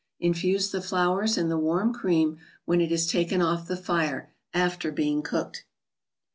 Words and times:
Infuse 0.19 0.71
the 0.71 0.81
flowers 0.81 1.37
in 1.37 1.47
the 1.49 1.59
warm 1.59 1.93
cream, 1.93 2.39
when 2.65 2.81
it 2.81 2.91
is 2.91 3.05
taken 3.05 3.39
off 3.39 3.67
the 3.67 3.77
fire, 3.77 4.33
after 4.51 4.91
being 4.91 5.21
cooked. 5.21 5.63